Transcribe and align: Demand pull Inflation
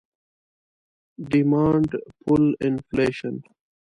Demand 1.25 1.91
pull 2.25 2.55
Inflation 2.59 3.43